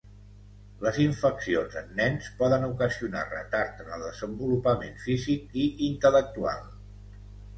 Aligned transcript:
Les 0.85 0.95
infeccions 1.01 1.75
en 1.81 1.91
nens 1.99 2.29
poden 2.39 2.65
ocasionar 2.69 3.21
retard 3.33 3.83
en 3.85 3.93
el 3.97 4.05
desenvolupament 4.07 4.97
físic 5.05 5.55
i 5.65 5.67
intel·lectual. 5.89 6.65